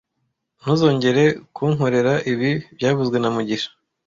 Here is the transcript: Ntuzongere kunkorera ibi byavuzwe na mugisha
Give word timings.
Ntuzongere 0.59 1.23
kunkorera 1.55 2.13
ibi 2.31 2.51
byavuzwe 2.75 3.17
na 3.19 3.29
mugisha 3.35 3.69